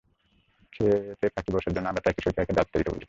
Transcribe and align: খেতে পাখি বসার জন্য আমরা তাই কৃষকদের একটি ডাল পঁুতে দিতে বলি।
খেতে 0.73 1.27
পাখি 1.35 1.49
বসার 1.53 1.73
জন্য 1.75 1.87
আমরা 1.87 2.03
তাই 2.05 2.13
কৃষকদের 2.15 2.43
একটি 2.43 2.53
ডাল 2.53 2.65
পঁুতে 2.65 2.77
দিতে 2.79 2.89
বলি। 2.89 2.99